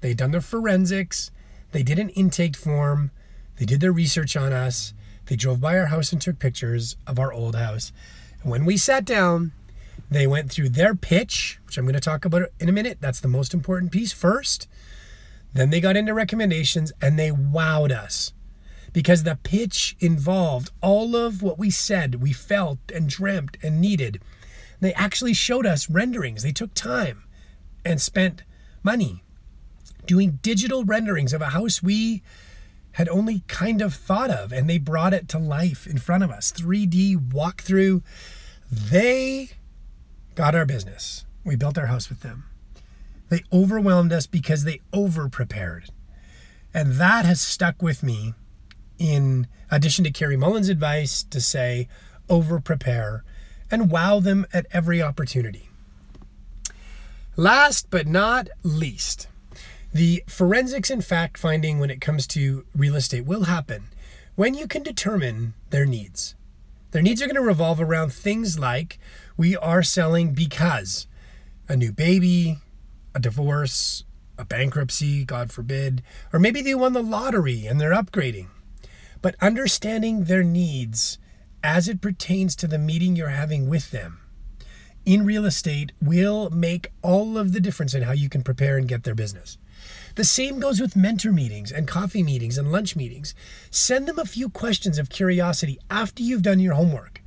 they'd 0.00 0.16
done 0.16 0.30
their 0.30 0.40
forensics, 0.40 1.30
they 1.72 1.82
did 1.82 1.98
an 1.98 2.08
intake 2.10 2.56
form, 2.56 3.10
they 3.58 3.66
did 3.66 3.80
their 3.80 3.92
research 3.92 4.36
on 4.36 4.52
us, 4.52 4.94
they 5.26 5.36
drove 5.36 5.60
by 5.60 5.78
our 5.78 5.86
house 5.86 6.12
and 6.12 6.20
took 6.20 6.38
pictures 6.38 6.96
of 7.06 7.18
our 7.18 7.32
old 7.32 7.56
house. 7.56 7.92
And 8.42 8.50
when 8.50 8.64
we 8.64 8.76
sat 8.76 9.04
down, 9.04 9.52
they 10.10 10.26
went 10.26 10.50
through 10.50 10.70
their 10.70 10.94
pitch, 10.94 11.60
which 11.66 11.76
I'm 11.76 11.84
going 11.84 11.94
to 11.94 12.00
talk 12.00 12.24
about 12.24 12.48
in 12.58 12.68
a 12.68 12.72
minute. 12.72 12.98
That's 13.00 13.20
the 13.20 13.28
most 13.28 13.52
important 13.52 13.92
piece 13.92 14.12
first. 14.12 14.68
Then 15.52 15.70
they 15.70 15.80
got 15.80 15.96
into 15.96 16.14
recommendations 16.14 16.92
and 17.02 17.18
they 17.18 17.30
wowed 17.30 17.90
us 17.90 18.32
because 18.92 19.22
the 19.22 19.38
pitch 19.42 19.96
involved 20.00 20.70
all 20.80 21.14
of 21.14 21.42
what 21.42 21.58
we 21.58 21.70
said, 21.70 22.16
we 22.16 22.32
felt 22.32 22.78
and 22.94 23.08
dreamt 23.08 23.56
and 23.62 23.80
needed. 23.80 24.20
They 24.80 24.94
actually 24.94 25.34
showed 25.34 25.66
us 25.66 25.90
renderings. 25.90 26.42
They 26.42 26.52
took 26.52 26.74
time 26.74 27.24
and 27.84 28.00
spent 28.00 28.44
money 28.82 29.22
doing 30.06 30.38
digital 30.42 30.84
renderings 30.84 31.32
of 31.32 31.42
a 31.42 31.50
house 31.50 31.82
we 31.82 32.22
had 32.98 33.08
only 33.10 33.44
kind 33.46 33.80
of 33.80 33.94
thought 33.94 34.28
of, 34.28 34.52
and 34.52 34.68
they 34.68 34.76
brought 34.76 35.14
it 35.14 35.28
to 35.28 35.38
life 35.38 35.86
in 35.86 35.98
front 35.98 36.24
of 36.24 36.32
us. 36.32 36.50
3D 36.50 37.30
walkthrough. 37.30 38.02
They 38.72 39.50
got 40.34 40.56
our 40.56 40.66
business. 40.66 41.24
We 41.44 41.54
built 41.54 41.78
our 41.78 41.86
house 41.86 42.08
with 42.08 42.22
them. 42.22 42.46
They 43.28 43.44
overwhelmed 43.52 44.12
us 44.12 44.26
because 44.26 44.64
they 44.64 44.80
over 44.92 45.28
prepared. 45.28 45.90
And 46.74 46.94
that 46.94 47.24
has 47.24 47.40
stuck 47.40 47.80
with 47.80 48.02
me 48.02 48.34
in 48.98 49.46
addition 49.70 50.02
to 50.02 50.10
Carrie 50.10 50.36
Mullen's 50.36 50.68
advice 50.68 51.22
to 51.22 51.40
say 51.40 51.86
over 52.28 52.58
prepare 52.58 53.22
and 53.70 53.92
wow 53.92 54.18
them 54.18 54.44
at 54.52 54.66
every 54.72 55.00
opportunity. 55.00 55.68
Last 57.36 57.90
but 57.90 58.08
not 58.08 58.48
least, 58.64 59.28
the 59.92 60.22
forensics 60.26 60.90
and 60.90 61.04
fact 61.04 61.38
finding 61.38 61.78
when 61.78 61.90
it 61.90 62.00
comes 62.00 62.26
to 62.28 62.64
real 62.74 62.94
estate 62.94 63.24
will 63.24 63.44
happen 63.44 63.88
when 64.34 64.54
you 64.54 64.66
can 64.66 64.82
determine 64.82 65.54
their 65.70 65.86
needs. 65.86 66.34
Their 66.90 67.02
needs 67.02 67.20
are 67.20 67.26
going 67.26 67.36
to 67.36 67.42
revolve 67.42 67.80
around 67.80 68.12
things 68.12 68.58
like 68.58 68.98
we 69.36 69.56
are 69.56 69.82
selling 69.82 70.32
because 70.32 71.06
a 71.68 71.76
new 71.76 71.92
baby, 71.92 72.58
a 73.14 73.20
divorce, 73.20 74.04
a 74.38 74.44
bankruptcy, 74.44 75.24
God 75.24 75.50
forbid, 75.50 76.02
or 76.32 76.38
maybe 76.38 76.62
they 76.62 76.74
won 76.74 76.92
the 76.92 77.02
lottery 77.02 77.66
and 77.66 77.80
they're 77.80 77.92
upgrading. 77.92 78.48
But 79.20 79.34
understanding 79.40 80.24
their 80.24 80.44
needs 80.44 81.18
as 81.62 81.88
it 81.88 82.00
pertains 82.00 82.54
to 82.56 82.66
the 82.66 82.78
meeting 82.78 83.16
you're 83.16 83.28
having 83.28 83.68
with 83.68 83.90
them 83.90 84.20
in 85.04 85.24
real 85.24 85.46
estate 85.46 85.92
will 86.02 86.50
make 86.50 86.92
all 87.02 87.38
of 87.38 87.52
the 87.52 87.60
difference 87.60 87.94
in 87.94 88.02
how 88.02 88.12
you 88.12 88.28
can 88.28 88.42
prepare 88.42 88.76
and 88.76 88.86
get 88.86 89.04
their 89.04 89.14
business. 89.14 89.56
The 90.18 90.24
same 90.24 90.58
goes 90.58 90.80
with 90.80 90.96
mentor 90.96 91.30
meetings 91.30 91.70
and 91.70 91.86
coffee 91.86 92.24
meetings 92.24 92.58
and 92.58 92.72
lunch 92.72 92.96
meetings. 92.96 93.36
Send 93.70 94.08
them 94.08 94.18
a 94.18 94.24
few 94.24 94.48
questions 94.48 94.98
of 94.98 95.10
curiosity 95.10 95.78
after 95.88 96.24
you've 96.24 96.42
done 96.42 96.58
your 96.58 96.74
homework. 96.74 97.22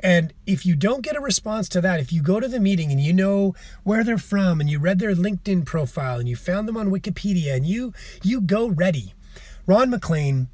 And 0.00 0.34
if 0.44 0.66
you 0.66 0.76
don't 0.76 1.00
get 1.00 1.16
a 1.16 1.22
response 1.22 1.70
to 1.70 1.80
that, 1.80 2.00
if 2.00 2.12
you 2.12 2.20
go 2.20 2.38
to 2.38 2.46
the 2.46 2.60
meeting 2.60 2.90
and 2.92 3.00
you 3.00 3.14
know 3.14 3.54
where 3.82 4.04
they're 4.04 4.18
from 4.18 4.60
and 4.60 4.68
you 4.68 4.78
read 4.78 4.98
their 4.98 5.14
LinkedIn 5.14 5.64
profile 5.64 6.18
and 6.18 6.28
you 6.28 6.36
found 6.36 6.68
them 6.68 6.76
on 6.76 6.90
Wikipedia 6.90 7.56
and 7.56 7.64
you 7.64 7.94
you 8.22 8.42
go 8.42 8.68
ready. 8.68 9.14
Ron 9.64 9.88
MacLean, 9.88 10.48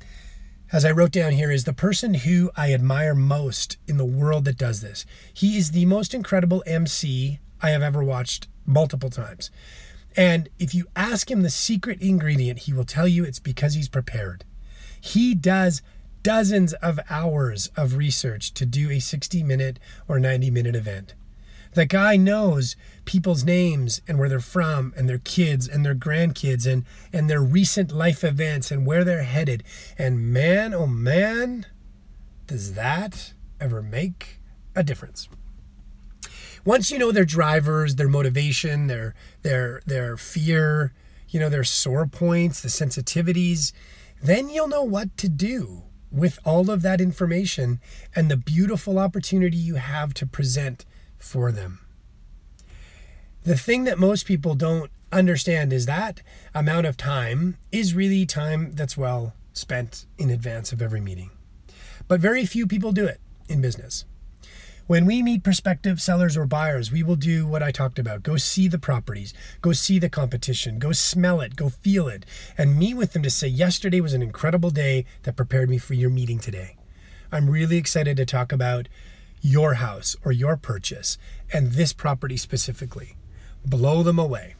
as 0.71 0.85
I 0.85 0.93
wrote 0.93 1.11
down 1.11 1.33
here, 1.33 1.51
is 1.51 1.65
the 1.65 1.73
person 1.73 2.15
who 2.15 2.53
I 2.57 2.73
admire 2.73 3.17
most 3.17 3.79
in 3.89 3.97
the 3.97 4.05
world 4.05 4.45
that 4.45 4.59
does 4.59 4.81
this. 4.81 5.05
He 5.33 5.59
is 5.59 5.73
the 5.73 5.87
most 5.87 6.15
incredible 6.15 6.63
MC 6.69 7.41
I 7.61 7.71
have 7.71 7.83
ever 7.83 8.05
watched 8.05 8.47
multiple 8.65 9.11
times. 9.11 9.51
And 10.17 10.49
if 10.59 10.75
you 10.75 10.87
ask 10.95 11.31
him 11.31 11.43
the 11.43 11.51
secret 11.51 12.01
ingredient, 12.01 12.61
he 12.61 12.73
will 12.73 12.85
tell 12.85 13.09
you 13.09 13.25
it's 13.25 13.41
because 13.41 13.75
he's 13.75 13.89
prepared. 13.89 14.45
He 15.01 15.35
does 15.35 15.83
dozens 16.23 16.73
of 16.75 16.99
hours 17.11 17.71
of 17.77 17.97
research 17.97 18.55
to 18.55 18.65
do 18.65 18.91
a 18.91 18.99
60 18.99 19.43
minute 19.43 19.79
or 20.09 20.19
90 20.19 20.51
minute 20.51 20.75
event. 20.75 21.15
The 21.75 21.87
guy 21.87 22.17
knows 22.17 22.77
people's 23.05 23.45
names 23.45 24.01
and 24.07 24.19
where 24.19 24.29
they're 24.29 24.39
from 24.39 24.95
and 24.97 25.09
their 25.09 25.19
kids 25.19 25.67
and 25.67 25.85
their 25.85 25.95
grandkids 25.95 26.71
and, 26.71 26.85
and 27.13 27.29
their 27.29 27.43
recent 27.43 27.91
life 27.91 28.23
events 28.23 28.71
and 28.71 28.87
where 28.87 29.03
they're 29.03 29.25
headed. 29.25 29.65
And 29.99 30.33
man, 30.33 30.73
oh 30.73 30.87
man, 30.87 31.67
does 32.47 32.75
that 32.75 33.35
ever 33.61 33.83
make 33.83 34.41
a 34.77 34.83
difference. 34.83 35.29
Once 36.65 36.91
you 36.91 36.99
know 36.99 37.13
their 37.13 37.25
drivers, 37.25 37.97
their 37.97 38.09
motivation, 38.09 38.87
their 38.87 39.15
their 39.43 39.83
their 39.87 40.17
fear, 40.17 40.93
you 41.29 41.39
know, 41.39 41.49
their 41.49 41.65
sore 41.65 42.07
points, 42.07 42.61
the 42.61 42.69
sensitivities, 42.69 43.73
then 44.23 44.49
you'll 44.49 44.69
know 44.69 44.83
what 44.83 45.17
to 45.17 45.29
do 45.29 45.83
with 46.11 46.39
all 46.45 46.71
of 46.71 46.83
that 46.83 47.01
information 47.01 47.81
and 48.15 48.31
the 48.31 48.37
beautiful 48.37 48.99
opportunity 48.99 49.57
you 49.57 49.75
have 49.75 50.15
to 50.15 50.27
present 50.27 50.87
for 51.19 51.51
them. 51.51 51.81
The 53.43 53.59
thing 53.59 53.85
that 53.85 53.99
most 53.99 54.25
people 54.25 54.55
don't 54.55 54.91
understand 55.13 55.73
is 55.73 55.87
that 55.87 56.23
amount 56.55 56.87
of 56.87 56.97
time 56.97 57.59
is 57.73 57.95
really 57.95 58.25
time 58.25 58.73
that's 58.73 58.97
well 58.97 59.35
spent 59.53 60.07
in 60.17 60.31
advance 60.31 60.73
of 60.73 60.81
every 60.81 61.01
meeting. 61.01 61.31
But 62.09 62.21
very 62.21 62.47
few 62.47 62.67
people 62.67 62.93
do 62.93 63.07
it 63.07 63.21
in 63.49 63.61
business. 63.61 64.05
When 64.87 65.07
we 65.07 65.23
meet 65.23 65.43
prospective 65.43 65.99
sellers 66.03 66.37
or 66.37 66.45
buyers, 66.45 66.93
we 66.93 67.03
will 67.03 67.17
do 67.17 67.47
what 67.47 67.63
I 67.63 67.71
talked 67.71 67.99
about 67.99 68.23
go 68.23 68.37
see 68.37 68.69
the 68.69 68.79
properties, 68.79 69.33
go 69.63 69.73
see 69.73 69.99
the 69.99 70.11
competition, 70.11 70.79
go 70.79 70.93
smell 70.93 71.41
it, 71.41 71.57
go 71.57 71.71
feel 71.71 72.07
it, 72.07 72.27
and 72.59 72.79
meet 72.79 72.93
with 72.93 73.15
them 73.15 73.23
to 73.23 73.31
say, 73.31 73.49
Yesterday 73.49 74.03
was 74.03 74.13
an 74.13 74.21
incredible 74.21 74.69
day 74.69 75.07
that 75.23 75.37
prepared 75.37 75.71
me 75.71 75.79
for 75.79 75.95
your 75.95 76.11
meeting 76.11 76.39
today. 76.39 76.77
I'm 77.33 77.49
really 77.49 77.79
excited 77.79 78.19
to 78.19 78.27
talk 78.27 78.53
about 78.53 78.89
your 79.41 79.75
house 79.75 80.17
or 80.23 80.33
your 80.33 80.59
purchase 80.59 81.17
and 81.51 81.73
this 81.73 81.95
property 81.95 82.37
specifically. 82.37 83.17
Blow 83.65 84.03
them 84.03 84.19
away. 84.19 84.55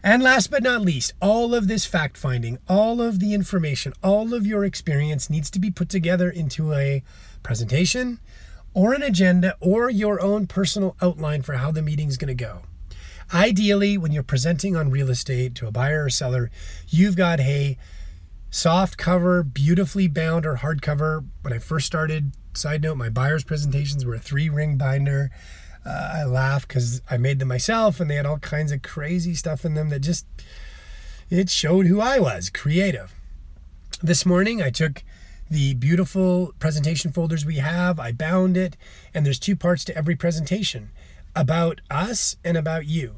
And 0.00 0.22
last 0.22 0.48
but 0.48 0.62
not 0.62 0.82
least, 0.82 1.12
all 1.20 1.56
of 1.56 1.66
this 1.66 1.86
fact 1.86 2.16
finding, 2.16 2.58
all 2.68 3.02
of 3.02 3.18
the 3.18 3.34
information, 3.34 3.94
all 4.00 4.32
of 4.32 4.46
your 4.46 4.64
experience 4.64 5.28
needs 5.28 5.50
to 5.50 5.58
be 5.58 5.72
put 5.72 5.88
together 5.88 6.30
into 6.30 6.72
a 6.72 7.02
presentation 7.42 8.20
or 8.74 8.92
an 8.92 9.02
agenda 9.02 9.56
or 9.60 9.90
your 9.90 10.20
own 10.20 10.46
personal 10.46 10.96
outline 11.00 11.42
for 11.42 11.54
how 11.54 11.70
the 11.70 11.82
meeting 11.82 12.08
is 12.08 12.16
going 12.16 12.28
to 12.28 12.44
go. 12.44 12.62
Ideally, 13.32 13.98
when 13.98 14.12
you're 14.12 14.22
presenting 14.22 14.76
on 14.76 14.90
real 14.90 15.10
estate 15.10 15.54
to 15.56 15.66
a 15.66 15.70
buyer 15.70 16.04
or 16.04 16.10
seller, 16.10 16.50
you've 16.88 17.16
got 17.16 17.40
a 17.40 17.76
soft 18.50 18.96
cover, 18.96 19.42
beautifully 19.42 20.08
bound 20.08 20.46
or 20.46 20.56
hardcover. 20.56 21.26
When 21.42 21.52
I 21.52 21.58
first 21.58 21.86
started, 21.86 22.32
side 22.54 22.82
note, 22.82 22.96
my 22.96 23.10
buyer's 23.10 23.44
presentations 23.44 24.04
were 24.04 24.14
a 24.14 24.18
three 24.18 24.48
ring 24.48 24.76
binder. 24.76 25.30
Uh, 25.84 26.12
I 26.16 26.24
laugh 26.24 26.66
because 26.66 27.02
I 27.10 27.16
made 27.16 27.38
them 27.38 27.48
myself 27.48 28.00
and 28.00 28.10
they 28.10 28.16
had 28.16 28.26
all 28.26 28.38
kinds 28.38 28.72
of 28.72 28.82
crazy 28.82 29.34
stuff 29.34 29.64
in 29.64 29.74
them 29.74 29.90
that 29.90 30.00
just, 30.00 30.26
it 31.30 31.50
showed 31.50 31.86
who 31.86 32.00
I 32.00 32.18
was 32.18 32.50
creative. 32.50 33.14
This 34.02 34.24
morning, 34.24 34.62
I 34.62 34.70
took 34.70 35.02
the 35.50 35.74
beautiful 35.74 36.52
presentation 36.58 37.12
folders 37.12 37.46
we 37.46 37.56
have. 37.56 37.98
I 37.98 38.12
bound 38.12 38.56
it, 38.56 38.76
and 39.14 39.24
there's 39.24 39.38
two 39.38 39.56
parts 39.56 39.84
to 39.84 39.96
every 39.96 40.16
presentation 40.16 40.90
about 41.34 41.80
us 41.90 42.36
and 42.44 42.56
about 42.56 42.86
you. 42.86 43.16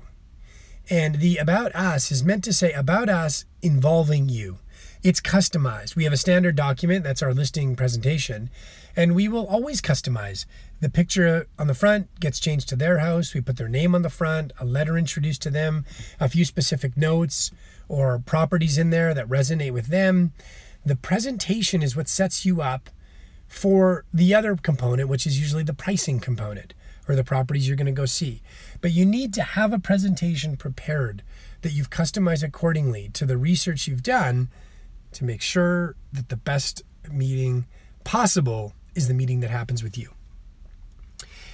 And 0.88 1.16
the 1.16 1.37
about 1.37 1.74
us 1.74 2.11
is 2.11 2.24
meant 2.24 2.44
to 2.44 2.52
say 2.52 2.72
about 2.72 3.09
us 3.09 3.44
involving 3.62 4.28
you. 4.28 4.59
It's 5.02 5.20
customized. 5.20 5.96
We 5.96 6.04
have 6.04 6.12
a 6.12 6.18
standard 6.18 6.57
document, 6.57 7.04
that's 7.04 7.22
our 7.22 7.33
listing 7.33 7.74
presentation, 7.74 8.50
and 8.94 9.14
we 9.14 9.28
will 9.28 9.46
always 9.46 9.81
customize. 9.81 10.44
The 10.81 10.90
picture 10.90 11.46
on 11.59 11.68
the 11.68 11.74
front 11.74 12.09
gets 12.20 12.38
changed 12.38 12.68
to 12.68 12.76
their 12.76 12.98
house. 12.98 13.33
We 13.33 13.40
put 13.40 13.57
their 13.57 13.68
name 13.68 13.94
on 13.94 14.02
the 14.02 14.11
front, 14.11 14.52
a 14.61 14.64
letter 14.64 14.98
introduced 14.98 15.42
to 15.42 15.50
them, 15.50 15.87
a 16.18 16.28
few 16.28 16.44
specific 16.44 16.96
notes 16.96 17.50
or 17.88 18.18
properties 18.18 18.76
in 18.76 18.90
there 18.90 19.14
that 19.14 19.28
resonate 19.28 19.72
with 19.72 19.87
them. 19.87 20.33
The 20.84 20.96
presentation 20.96 21.82
is 21.82 21.96
what 21.96 22.08
sets 22.08 22.44
you 22.44 22.62
up 22.62 22.90
for 23.46 24.04
the 24.14 24.34
other 24.34 24.56
component, 24.56 25.08
which 25.08 25.26
is 25.26 25.38
usually 25.38 25.64
the 25.64 25.74
pricing 25.74 26.20
component 26.20 26.72
or 27.08 27.14
the 27.14 27.24
properties 27.24 27.66
you're 27.66 27.76
going 27.76 27.86
to 27.86 27.92
go 27.92 28.06
see. 28.06 28.42
But 28.80 28.92
you 28.92 29.04
need 29.04 29.34
to 29.34 29.42
have 29.42 29.72
a 29.72 29.78
presentation 29.78 30.56
prepared 30.56 31.22
that 31.62 31.72
you've 31.72 31.90
customized 31.90 32.42
accordingly 32.42 33.10
to 33.14 33.26
the 33.26 33.36
research 33.36 33.86
you've 33.86 34.02
done 34.02 34.48
to 35.12 35.24
make 35.24 35.42
sure 35.42 35.96
that 36.12 36.28
the 36.28 36.36
best 36.36 36.82
meeting 37.10 37.66
possible 38.04 38.72
is 38.94 39.08
the 39.08 39.14
meeting 39.14 39.40
that 39.40 39.50
happens 39.50 39.82
with 39.82 39.98
you. 39.98 40.10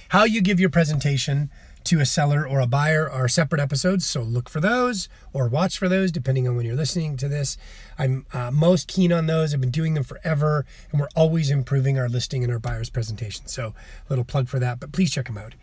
How 0.09 0.23
you 0.23 0.41
give 0.41 0.59
your 0.59 0.69
presentation 0.69 1.49
to 1.87 2.01
a 2.01 2.05
seller 2.05 2.45
or 2.45 2.59
a 2.59 2.67
buyer 2.67 3.09
are 3.09 3.29
separate 3.29 3.61
episodes, 3.61 4.05
so 4.05 4.21
look 4.21 4.49
for 4.49 4.59
those 4.59 5.07
or 5.31 5.47
watch 5.47 5.77
for 5.77 5.87
those 5.87 6.11
depending 6.11 6.45
on 6.45 6.57
when 6.57 6.65
you're 6.65 6.75
listening 6.75 7.15
to 7.15 7.29
this. 7.29 7.57
I'm 7.97 8.25
uh, 8.33 8.51
most 8.51 8.89
keen 8.89 9.13
on 9.13 9.25
those. 9.25 9.53
I've 9.53 9.61
been 9.61 9.71
doing 9.71 9.93
them 9.93 10.03
forever, 10.03 10.65
and 10.91 10.99
we're 10.99 11.07
always 11.15 11.49
improving 11.49 11.97
our 11.97 12.09
listing 12.09 12.43
and 12.43 12.51
our 12.51 12.59
buyer's 12.59 12.89
presentation. 12.89 13.47
So, 13.47 13.67
a 13.67 13.73
little 14.09 14.25
plug 14.25 14.49
for 14.49 14.59
that, 14.59 14.81
but 14.81 14.91
please 14.91 15.11
check 15.11 15.27
them 15.27 15.37
out. 15.37 15.55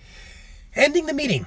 Ending 0.74 1.04
the 1.04 1.12
meeting. 1.12 1.46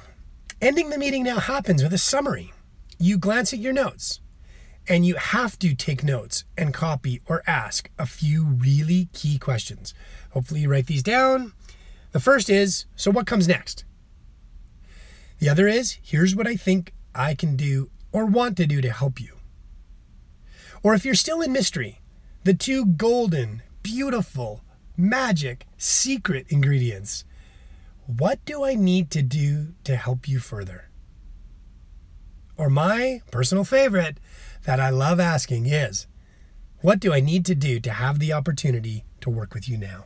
Ending 0.62 0.92
the 0.92 1.00
meeting 1.00 1.24
now 1.24 1.40
happens 1.40 1.82
with 1.82 1.94
a 1.94 1.98
summary. 1.98 2.54
You 3.00 3.18
glance 3.18 3.54
at 3.54 3.60
your 3.60 3.74
notes, 3.74 4.20
and 4.88 5.08
you 5.08 5.16
have 5.16 5.58
to 5.60 5.74
take 5.74 6.04
notes 6.04 6.46
and 6.56 6.72
copy 6.72 7.22
or 7.26 7.42
ask 7.48 7.90
a 7.98 8.06
few 8.06 8.46
really 8.46 9.10
key 9.12 9.40
questions. 9.40 9.96
Hopefully, 10.32 10.62
you 10.62 10.70
write 10.70 10.86
these 10.86 11.04
down. 11.04 11.54
The 12.12 12.20
first 12.20 12.48
is 12.48 12.86
So, 12.96 13.10
what 13.10 13.26
comes 13.26 13.48
next? 13.48 13.86
The 15.39 15.50
other 15.50 15.67
is 15.67 15.97
here's 16.02 16.36
what 16.36 16.47
I 16.47 16.56
think 16.56 16.93
I 17.13 17.36
can 17.36 17.56
do 17.56 17.89
or 18.12 18.26
want 18.26 18.58
to 18.58 18.67
do 18.67 18.82
to 18.82 18.91
help 18.91 19.19
you. 19.19 19.38
Or 20.84 20.93
if 20.93 21.06
you're 21.06 21.15
still 21.15 21.41
in 21.41 21.52
mystery, 21.52 22.02
the 22.43 22.54
two 22.54 22.86
golden, 22.86 23.62
beautiful, 23.84 24.62
magic, 24.95 25.65
secret 25.78 26.45
ingredients. 26.50 27.23
What 28.06 28.43
do 28.45 28.63
I 28.63 28.73
need 28.73 29.12
to 29.12 29.21
do 29.21 29.76
to 29.84 29.95
help 29.95 30.28
you 30.28 30.39
further? 30.39 30.89
Or 32.58 32.69
my 32.69 33.21
personal 33.32 33.63
favorite 33.63 34.19
that 34.63 34.80
I 34.80 34.89
love 34.89 35.19
asking 35.19 35.67
is 35.67 36.08
what 36.82 37.00
do 37.00 37.13
I 37.13 37.19
need 37.19 37.45
to 37.45 37.56
do 37.56 37.80
to 37.80 37.91
have 37.91 38.19
the 38.19 38.34
opportunity 38.34 39.04
to 39.21 39.30
work 39.30 39.54
with 39.54 39.69
you 39.69 39.78
now? 39.78 40.06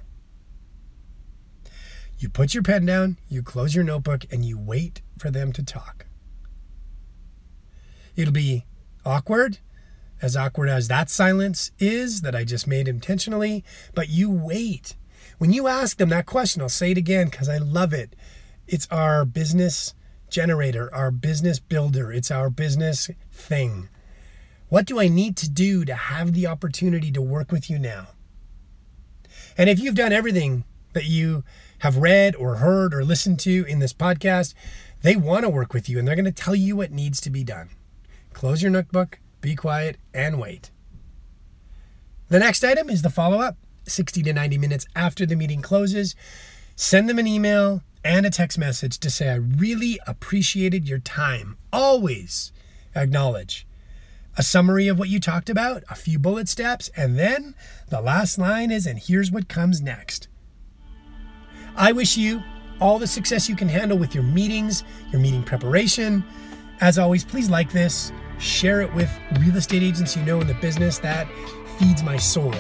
You 2.22 2.30
put 2.30 2.54
your 2.54 2.62
pen 2.62 2.86
down, 2.86 3.18
you 3.30 3.42
close 3.42 3.74
your 3.74 3.84
notebook, 3.84 4.26
and 4.30 4.46
you 4.46 4.56
wait 4.56 5.02
for 5.18 5.32
them 5.32 5.52
to 5.54 5.64
talk. 5.64 6.06
It'll 8.16 8.32
be 8.32 8.68
awkward, 9.04 9.58
as 10.22 10.38
awkward 10.38 10.70
as 10.70 10.88
that 10.88 11.10
silence 11.10 11.72
is 11.80 12.22
that 12.22 12.36
I 12.36 12.44
just 12.44 12.68
made 12.68 12.88
intentionally, 12.88 13.66
but 13.96 14.10
you 14.10 14.30
wait. 14.30 14.96
When 15.40 15.52
you 15.52 15.66
ask 15.66 15.98
them 15.98 16.10
that 16.10 16.28
question, 16.28 16.62
I'll 16.62 16.70
say 16.70 16.92
it 16.92 16.98
again 17.00 17.30
because 17.30 17.50
I 17.50 17.58
love 17.58 17.92
it. 17.92 18.16
It's 18.68 18.88
our 18.92 19.26
business 19.26 19.96
generator, 20.30 20.94
our 20.94 21.10
business 21.10 21.58
builder, 21.58 22.12
it's 22.12 22.30
our 22.30 22.52
business 22.52 23.10
thing. 23.32 23.90
What 24.70 24.86
do 24.86 25.00
I 25.00 25.08
need 25.08 25.38
to 25.38 25.50
do 25.50 25.86
to 25.86 25.96
have 25.96 26.34
the 26.34 26.46
opportunity 26.46 27.12
to 27.14 27.22
work 27.22 27.52
with 27.52 27.68
you 27.68 27.80
now? 27.80 28.10
And 29.58 29.72
if 29.72 29.80
you've 29.80 29.96
done 29.96 30.14
everything 30.14 30.66
that 30.94 31.06
you 31.06 31.44
have 31.82 31.98
read 31.98 32.36
or 32.36 32.56
heard 32.56 32.94
or 32.94 33.04
listened 33.04 33.40
to 33.40 33.66
in 33.68 33.80
this 33.80 33.94
podcast, 33.94 34.54
they 35.02 35.16
want 35.16 35.44
to 35.44 35.50
work 35.50 35.74
with 35.74 35.90
you 35.90 35.98
and 35.98 36.08
they're 36.08 36.16
going 36.16 36.26
to 36.26 36.32
tell 36.32 36.56
you 36.56 36.76
what 36.76 36.92
needs 36.92 37.20
to 37.22 37.30
be 37.30 37.44
done. 37.44 37.70
Close 38.34 38.62
your 38.62 38.72
notebook, 38.72 39.20
be 39.42 39.56
quiet, 39.56 39.98
and 40.14 40.40
wait. 40.40 40.70
The 42.30 42.40
next 42.40 42.64
item 42.64 42.90
is 42.90 43.02
the 43.02 43.10
follow 43.10 43.40
up 43.40 43.58
60 43.88 44.22
to 44.24 44.34
90 44.34 44.58
minutes 44.60 44.86
after 44.96 45.26
the 45.26 45.36
meeting 45.36 45.62
closes. 45.62 46.16
Send 46.76 47.10
them 47.10 47.20
an 47.20 47.28
email 47.28 47.82
and 48.04 48.26
a 48.26 48.30
text 48.30 48.60
message 48.60 49.00
to 49.00 49.10
say, 49.10 49.30
I 49.30 49.36
really 49.36 50.00
appreciated 50.06 50.88
your 50.88 51.00
time. 51.00 51.58
Always 51.74 52.52
acknowledge 52.96 53.68
a 54.38 54.44
summary 54.44 54.88
of 54.88 54.98
what 54.98 55.10
you 55.10 55.20
talked 55.20 55.50
about, 55.50 55.84
a 55.90 55.96
few 55.96 56.18
bullet 56.18 56.48
steps, 56.48 56.90
and 56.96 57.18
then 57.18 57.56
the 57.90 58.02
last 58.02 58.38
line 58.38 58.72
is, 58.72 58.86
and 58.86 59.00
here's 59.00 59.32
what 59.32 59.50
comes 59.50 59.82
next. 59.82 60.28
I 61.76 61.92
wish 61.92 62.18
you 62.18 62.44
all 62.80 62.98
the 63.00 63.08
success 63.08 63.48
you 63.48 63.56
can 63.56 63.70
handle 63.70 63.98
with 63.98 64.16
your 64.16 64.24
meetings, 64.24 64.84
your 65.12 65.22
meeting 65.22 65.44
preparation. 65.44 66.24
As 66.80 66.98
always, 66.98 67.24
please 67.24 67.50
like 67.50 67.72
this, 67.72 68.12
share 68.40 68.82
it 68.82 68.94
with 68.94 69.10
real 69.40 69.56
estate 69.56 69.84
agents 69.84 70.16
you 70.16 70.24
know 70.24 70.42
in 70.42 70.48
the 70.48 70.56
business. 70.56 70.98
That 71.00 71.28
feeds 71.78 72.04
my 72.04 72.18
soul. 72.18 72.54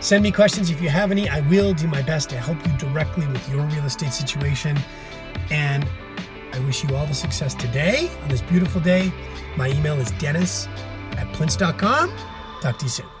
Send 0.00 0.22
me 0.22 0.30
questions 0.30 0.70
if 0.70 0.80
you 0.80 0.88
have 0.88 1.10
any. 1.10 1.28
I 1.28 1.40
will 1.40 1.74
do 1.74 1.86
my 1.86 2.02
best 2.02 2.30
to 2.30 2.36
help 2.36 2.64
you 2.66 2.72
directly 2.78 3.26
with 3.26 3.46
your 3.48 3.62
real 3.66 3.84
estate 3.84 4.12
situation. 4.12 4.78
And 5.50 5.86
I 6.52 6.58
wish 6.60 6.84
you 6.84 6.94
all 6.96 7.06
the 7.06 7.14
success 7.14 7.54
today 7.54 8.10
on 8.22 8.28
this 8.28 8.42
beautiful 8.42 8.80
day. 8.80 9.12
My 9.56 9.68
email 9.68 9.98
is 9.98 10.10
dennis 10.12 10.66
at 11.12 11.26
plintz.com. 11.34 12.12
Talk 12.60 12.78
to 12.78 12.84
you 12.84 12.90
soon. 12.90 13.19